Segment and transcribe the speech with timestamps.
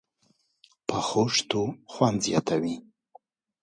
[0.87, 2.75] پخو شتو خوند زیات وي